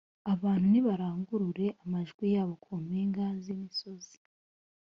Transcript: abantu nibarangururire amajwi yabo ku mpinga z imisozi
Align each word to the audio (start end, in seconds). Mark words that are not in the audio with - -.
abantu 0.33 0.65
nibarangururire 0.69 1.67
amajwi 1.83 2.25
yabo 2.35 2.53
ku 2.63 2.71
mpinga 2.83 3.25
z 3.43 3.45
imisozi 3.53 4.15